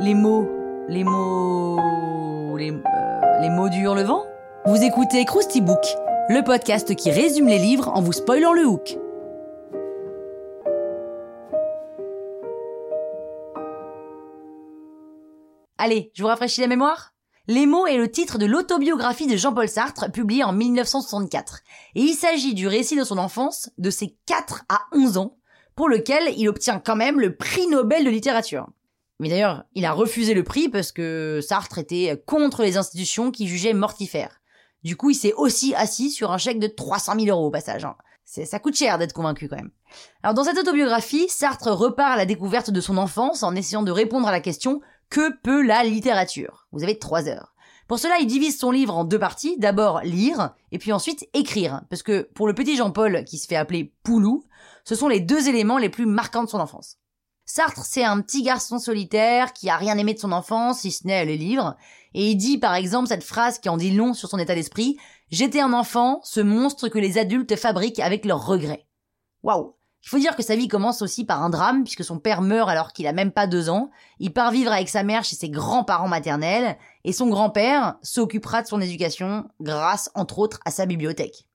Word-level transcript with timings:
Les 0.00 0.14
mots, 0.14 0.48
les 0.88 1.04
mots, 1.04 2.56
les, 2.56 2.70
euh, 2.70 3.40
les 3.42 3.50
mots 3.50 3.68
du 3.68 3.80
hurlevent 3.82 4.24
Vous 4.64 4.82
écoutez 4.82 5.26
Krusty 5.26 5.60
Book, 5.60 5.84
le 6.30 6.42
podcast 6.42 6.94
qui 6.94 7.10
résume 7.10 7.48
les 7.48 7.58
livres 7.58 7.88
en 7.88 8.00
vous 8.00 8.14
spoilant 8.14 8.54
le 8.54 8.64
hook. 8.64 8.96
Allez, 15.76 16.10
je 16.14 16.22
vous 16.22 16.28
rafraîchis 16.28 16.62
la 16.62 16.66
mémoire 16.66 17.14
les 17.46 17.66
mots 17.66 17.86
est 17.86 17.98
le 17.98 18.10
titre 18.10 18.38
de 18.38 18.46
l'autobiographie 18.46 19.26
de 19.26 19.36
Jean-Paul 19.36 19.68
Sartre, 19.68 20.10
publiée 20.10 20.44
en 20.44 20.54
1964. 20.54 21.60
Et 21.94 22.00
il 22.00 22.14
s'agit 22.14 22.54
du 22.54 22.66
récit 22.66 22.96
de 22.96 23.04
son 23.04 23.18
enfance, 23.18 23.68
de 23.76 23.90
ses 23.90 24.16
4 24.24 24.64
à 24.70 24.80
11 24.92 25.18
ans, 25.18 25.36
pour 25.76 25.88
lequel 25.88 26.32
il 26.36 26.48
obtient 26.48 26.78
quand 26.78 26.96
même 26.96 27.20
le 27.20 27.36
prix 27.36 27.66
Nobel 27.66 28.04
de 28.04 28.10
littérature. 28.10 28.68
Mais 29.20 29.28
d'ailleurs, 29.28 29.64
il 29.74 29.84
a 29.84 29.92
refusé 29.92 30.34
le 30.34 30.42
prix 30.42 30.68
parce 30.68 30.92
que 30.92 31.40
Sartre 31.42 31.78
était 31.78 32.22
contre 32.26 32.62
les 32.62 32.76
institutions 32.76 33.30
qui 33.30 33.46
jugeaient 33.46 33.72
mortifères. 33.72 34.40
Du 34.82 34.96
coup, 34.96 35.10
il 35.10 35.14
s'est 35.14 35.32
aussi 35.32 35.74
assis 35.74 36.10
sur 36.10 36.32
un 36.32 36.38
chèque 36.38 36.58
de 36.58 36.66
300 36.66 37.14
000 37.18 37.26
euros 37.36 37.46
au 37.46 37.50
passage. 37.50 37.84
Hein. 37.84 37.96
Ça 38.24 38.58
coûte 38.58 38.76
cher 38.76 38.98
d'être 38.98 39.12
convaincu 39.12 39.48
quand 39.48 39.56
même. 39.56 39.70
Alors 40.22 40.34
dans 40.34 40.44
cette 40.44 40.58
autobiographie, 40.58 41.28
Sartre 41.28 41.68
repart 41.68 42.14
à 42.14 42.16
la 42.16 42.26
découverte 42.26 42.70
de 42.70 42.80
son 42.80 42.96
enfance 42.96 43.42
en 43.42 43.54
essayant 43.54 43.82
de 43.82 43.92
répondre 43.92 44.26
à 44.26 44.32
la 44.32 44.40
question 44.40 44.80
que 45.10 45.32
peut 45.42 45.62
la 45.62 45.84
littérature? 45.84 46.66
Vous 46.72 46.82
avez 46.82 46.98
trois 46.98 47.28
heures. 47.28 47.53
Pour 47.86 47.98
cela, 47.98 48.18
il 48.18 48.26
divise 48.26 48.58
son 48.58 48.70
livre 48.70 48.96
en 48.96 49.04
deux 49.04 49.18
parties. 49.18 49.56
D'abord 49.58 50.00
lire, 50.00 50.54
et 50.72 50.78
puis 50.78 50.92
ensuite 50.92 51.28
écrire. 51.34 51.82
Parce 51.90 52.02
que 52.02 52.28
pour 52.34 52.46
le 52.46 52.54
petit 52.54 52.76
Jean-Paul, 52.76 53.24
qui 53.24 53.38
se 53.38 53.46
fait 53.46 53.56
appeler 53.56 53.92
Poulou, 54.02 54.44
ce 54.84 54.94
sont 54.94 55.08
les 55.08 55.20
deux 55.20 55.48
éléments 55.48 55.78
les 55.78 55.90
plus 55.90 56.06
marquants 56.06 56.44
de 56.44 56.48
son 56.48 56.60
enfance. 56.60 56.98
Sartre, 57.46 57.84
c'est 57.84 58.04
un 58.04 58.22
petit 58.22 58.42
garçon 58.42 58.78
solitaire 58.78 59.52
qui 59.52 59.68
a 59.68 59.76
rien 59.76 59.98
aimé 59.98 60.14
de 60.14 60.18
son 60.18 60.32
enfance, 60.32 60.80
si 60.80 60.90
ce 60.90 61.06
n'est 61.06 61.26
les 61.26 61.36
livres. 61.36 61.76
Et 62.14 62.30
il 62.30 62.36
dit 62.36 62.56
par 62.56 62.74
exemple 62.74 63.08
cette 63.08 63.24
phrase 63.24 63.58
qui 63.58 63.68
en 63.68 63.76
dit 63.76 63.90
long 63.90 64.14
sur 64.14 64.30
son 64.30 64.38
état 64.38 64.54
d'esprit. 64.54 64.96
J'étais 65.30 65.60
un 65.60 65.74
enfant, 65.74 66.20
ce 66.22 66.40
monstre 66.40 66.88
que 66.88 66.98
les 66.98 67.18
adultes 67.18 67.56
fabriquent 67.56 68.00
avec 68.00 68.24
leurs 68.24 68.46
regrets. 68.46 68.86
Waouh 69.42 69.74
il 70.04 70.10
faut 70.10 70.18
dire 70.18 70.36
que 70.36 70.42
sa 70.42 70.54
vie 70.54 70.68
commence 70.68 71.00
aussi 71.00 71.24
par 71.24 71.42
un 71.42 71.48
drame, 71.48 71.82
puisque 71.82 72.04
son 72.04 72.18
père 72.18 72.42
meurt 72.42 72.68
alors 72.68 72.92
qu'il 72.92 73.06
a 73.06 73.12
même 73.12 73.32
pas 73.32 73.46
deux 73.46 73.70
ans. 73.70 73.90
Il 74.18 74.34
part 74.34 74.50
vivre 74.50 74.70
avec 74.70 74.90
sa 74.90 75.02
mère 75.02 75.24
chez 75.24 75.34
ses 75.34 75.48
grands-parents 75.48 76.08
maternels, 76.08 76.76
et 77.04 77.14
son 77.14 77.28
grand-père 77.28 77.94
s'occupera 78.02 78.60
de 78.60 78.66
son 78.66 78.82
éducation 78.82 79.48
grâce, 79.62 80.10
entre 80.14 80.38
autres, 80.40 80.60
à 80.66 80.70
sa 80.70 80.84
bibliothèque. 80.84 81.46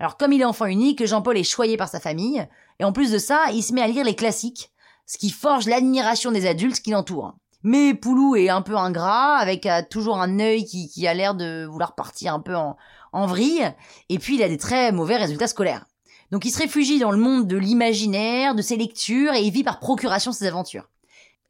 Alors 0.00 0.16
comme 0.16 0.32
il 0.32 0.40
est 0.40 0.44
enfant 0.44 0.66
unique, 0.66 1.06
Jean-Paul 1.06 1.38
est 1.38 1.44
choyé 1.44 1.76
par 1.76 1.88
sa 1.88 2.00
famille, 2.00 2.44
et 2.80 2.84
en 2.84 2.92
plus 2.92 3.12
de 3.12 3.18
ça, 3.18 3.44
il 3.52 3.62
se 3.62 3.72
met 3.72 3.82
à 3.82 3.86
lire 3.86 4.04
les 4.04 4.16
classiques, 4.16 4.72
ce 5.06 5.16
qui 5.16 5.30
forge 5.30 5.66
l'admiration 5.66 6.32
des 6.32 6.46
adultes 6.46 6.80
qui 6.80 6.90
l'entourent. 6.90 7.36
Mais 7.62 7.94
Poulou 7.94 8.34
est 8.34 8.48
un 8.48 8.62
peu 8.62 8.76
ingrat, 8.76 9.36
avec 9.36 9.64
euh, 9.66 9.80
toujours 9.88 10.20
un 10.20 10.40
œil 10.40 10.64
qui, 10.64 11.06
a 11.06 11.14
l'air 11.14 11.36
de 11.36 11.66
vouloir 11.66 11.94
partir 11.94 12.34
un 12.34 12.40
peu 12.40 12.56
en, 12.56 12.76
en 13.12 13.26
vrille, 13.26 13.72
et 14.08 14.18
puis 14.18 14.34
il 14.34 14.42
a 14.42 14.48
des 14.48 14.58
très 14.58 14.90
mauvais 14.90 15.18
résultats 15.18 15.46
scolaires. 15.46 15.86
Donc 16.32 16.46
il 16.46 16.50
se 16.50 16.58
réfugie 16.58 16.98
dans 16.98 17.10
le 17.10 17.18
monde 17.18 17.46
de 17.46 17.58
l'imaginaire, 17.58 18.54
de 18.54 18.62
ses 18.62 18.76
lectures, 18.76 19.34
et 19.34 19.42
il 19.42 19.52
vit 19.52 19.64
par 19.64 19.78
procuration 19.78 20.32
ses 20.32 20.46
aventures. 20.46 20.88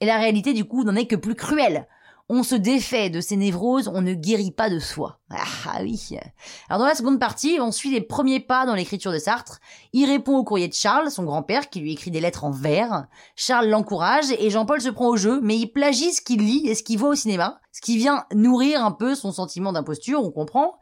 Et 0.01 0.07
la 0.07 0.19
réalité 0.19 0.53
du 0.55 0.65
coup 0.65 0.83
n'en 0.83 0.97
est 0.97 1.07
que 1.07 1.15
plus 1.15 1.37
cruelle. 1.37 1.87
On 2.29 2.43
se 2.43 2.57
défait 2.57 3.09
de 3.09 3.21
ses 3.21 3.37
névroses, 3.37 3.87
on 3.87 4.01
ne 4.01 4.15
guérit 4.15 4.51
pas 4.51 4.71
de 4.71 4.81
soi. 4.81 5.21
Ah 5.31 5.79
oui. 5.83 6.17
Alors 6.69 6.81
dans 6.81 6.87
la 6.87 6.97
seconde 6.97 7.21
partie, 7.21 7.59
on 7.61 7.71
suit 7.71 7.93
les 7.93 8.01
premiers 8.01 8.41
pas 8.41 8.67
dans 8.67 8.75
l'écriture 8.75 9.13
de 9.13 9.19
Sartre. 9.19 9.61
Il 9.93 10.07
répond 10.07 10.37
au 10.37 10.45
courrier 10.45 10.67
de 10.67 10.75
Charles, 10.75 11.13
son 11.13 11.25
grand-père, 11.25 11.71
qui 11.71 11.79
lui 11.79 11.93
écrit 11.93 12.11
des 12.11 12.21
lettres 12.21 12.43
en 12.43 12.51
vers. 12.51 13.07
Charles 13.37 13.69
l'encourage 13.69 14.33
et 14.37 14.51
Jean-Paul 14.51 14.81
se 14.81 14.89
prend 14.89 15.09
au 15.09 15.17
jeu, 15.17 15.41
mais 15.43 15.59
il 15.59 15.69
plagie 15.69 16.13
ce 16.13 16.21
qu'il 16.21 16.45
lit 16.45 16.67
et 16.67 16.75
ce 16.75 16.83
qu'il 16.83 16.99
voit 16.99 17.11
au 17.11 17.15
cinéma, 17.15 17.61
ce 17.71 17.81
qui 17.81 17.99
vient 17.99 18.25
nourrir 18.35 18.85
un 18.85 18.93
peu 18.93 19.15
son 19.15 19.31
sentiment 19.31 19.73
d'imposture, 19.73 20.25
on 20.25 20.33
comprend. 20.33 20.79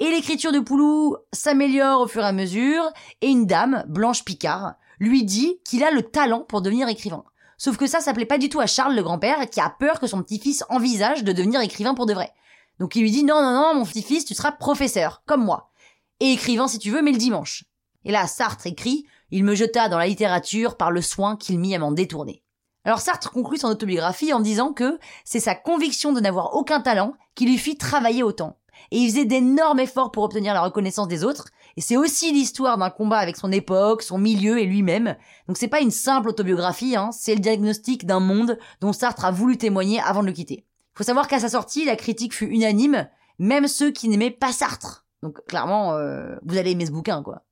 Et 0.00 0.10
l'écriture 0.10 0.50
de 0.50 0.58
Poulou 0.58 1.16
s'améliore 1.32 2.00
au 2.00 2.08
fur 2.08 2.22
et 2.22 2.26
à 2.26 2.32
mesure, 2.32 2.82
et 3.20 3.28
une 3.28 3.46
dame, 3.46 3.84
Blanche 3.86 4.24
Picard, 4.24 4.74
lui 4.98 5.22
dit 5.22 5.60
qu'il 5.64 5.84
a 5.84 5.92
le 5.92 6.02
talent 6.02 6.40
pour 6.40 6.62
devenir 6.62 6.88
écrivain. 6.88 7.22
Sauf 7.58 7.76
que 7.76 7.86
ça, 7.86 8.00
ça 8.00 8.12
plaît 8.12 8.26
pas 8.26 8.38
du 8.38 8.48
tout 8.48 8.58
à 8.58 8.66
Charles 8.66 8.96
le 8.96 9.04
grand-père, 9.04 9.48
qui 9.48 9.60
a 9.60 9.70
peur 9.70 10.00
que 10.00 10.08
son 10.08 10.20
petit-fils 10.20 10.64
envisage 10.68 11.22
de 11.22 11.32
devenir 11.32 11.60
écrivain 11.60 11.94
pour 11.94 12.06
de 12.06 12.12
vrai. 12.12 12.32
Donc 12.80 12.96
il 12.96 13.02
lui 13.02 13.12
dit 13.12 13.22
non, 13.22 13.40
non, 13.40 13.52
non, 13.52 13.74
mon 13.76 13.84
petit-fils, 13.84 14.24
tu 14.24 14.34
seras 14.34 14.50
professeur, 14.50 15.22
comme 15.26 15.44
moi. 15.44 15.70
Et 16.18 16.32
écrivain 16.32 16.66
si 16.66 16.80
tu 16.80 16.90
veux, 16.90 17.00
mais 17.00 17.12
le 17.12 17.18
dimanche. 17.18 17.64
Et 18.04 18.10
là, 18.10 18.26
Sartre 18.26 18.66
écrit, 18.66 19.06
il 19.30 19.44
me 19.44 19.54
jeta 19.54 19.88
dans 19.88 19.98
la 19.98 20.08
littérature 20.08 20.76
par 20.76 20.90
le 20.90 21.02
soin 21.02 21.36
qu'il 21.36 21.60
mit 21.60 21.74
à 21.74 21.78
m'en 21.78 21.92
détourner. 21.92 22.42
Alors 22.84 22.98
Sartre 22.98 23.30
conclut 23.30 23.58
son 23.58 23.68
autobiographie 23.68 24.32
en 24.32 24.40
disant 24.40 24.72
que 24.72 24.98
c'est 25.24 25.38
sa 25.38 25.54
conviction 25.54 26.12
de 26.12 26.20
n'avoir 26.20 26.56
aucun 26.56 26.80
talent 26.80 27.14
qui 27.36 27.46
lui 27.46 27.58
fit 27.58 27.78
travailler 27.78 28.24
autant 28.24 28.58
et 28.90 28.98
il 28.98 29.10
faisait 29.10 29.24
d'énormes 29.24 29.80
efforts 29.80 30.10
pour 30.10 30.22
obtenir 30.24 30.54
la 30.54 30.62
reconnaissance 30.62 31.08
des 31.08 31.24
autres. 31.24 31.48
Et 31.76 31.80
c'est 31.80 31.96
aussi 31.96 32.32
l'histoire 32.32 32.78
d'un 32.78 32.90
combat 32.90 33.18
avec 33.18 33.36
son 33.36 33.50
époque, 33.52 34.02
son 34.02 34.18
milieu 34.18 34.58
et 34.58 34.66
lui-même. 34.66 35.16
Donc 35.48 35.56
c'est 35.56 35.68
pas 35.68 35.80
une 35.80 35.90
simple 35.90 36.28
autobiographie, 36.28 36.96
hein, 36.96 37.10
c'est 37.12 37.34
le 37.34 37.40
diagnostic 37.40 38.06
d'un 38.06 38.20
monde 38.20 38.58
dont 38.80 38.92
Sartre 38.92 39.24
a 39.24 39.30
voulu 39.30 39.58
témoigner 39.58 40.00
avant 40.00 40.22
de 40.22 40.26
le 40.26 40.32
quitter. 40.32 40.64
Faut 40.94 41.04
savoir 41.04 41.26
qu'à 41.26 41.40
sa 41.40 41.48
sortie, 41.48 41.84
la 41.84 41.96
critique 41.96 42.34
fut 42.34 42.46
unanime, 42.46 43.08
même 43.38 43.66
ceux 43.66 43.90
qui 43.90 44.08
n'aimaient 44.08 44.30
pas 44.30 44.52
Sartre. 44.52 45.04
Donc 45.22 45.44
clairement, 45.46 45.94
euh, 45.94 46.36
vous 46.44 46.56
allez 46.56 46.72
aimer 46.72 46.86
ce 46.86 46.92
bouquin, 46.92 47.22
quoi. 47.22 47.42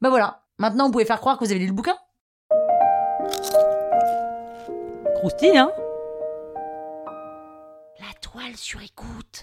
Bah 0.00 0.10
voilà, 0.10 0.42
maintenant 0.58 0.86
vous 0.86 0.92
pouvez 0.92 1.04
faire 1.04 1.20
croire 1.20 1.38
que 1.38 1.44
vous 1.44 1.50
avez 1.50 1.60
lu 1.60 1.66
le 1.66 1.72
bouquin. 1.72 1.96
Croustille, 5.16 5.56
hein 5.56 5.70
La 8.00 8.12
toile 8.20 8.56
sur 8.56 8.82
écoute. 8.82 9.42